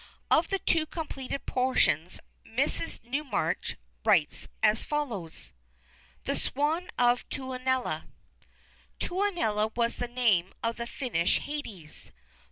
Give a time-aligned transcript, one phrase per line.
[0.31, 3.03] Of the two completed portions Mrs.
[3.03, 5.53] Newmarch writes as follows:
[6.23, 8.05] "THE SWAN OF TUONELA
[8.99, 12.11] "Tuonela was the name of the Finnish Hades.